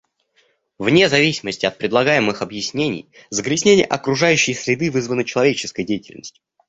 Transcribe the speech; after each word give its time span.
Вне 0.79 1.09
зависимости 1.09 1.67
от 1.67 1.77
предлагаемых 1.77 2.41
объяснений, 2.41 3.07
загрязнение 3.29 3.85
окружающей 3.85 4.55
среды 4.55 4.89
вызвано 4.89 5.23
человеческой 5.23 5.83
деятельностью. 5.83 6.41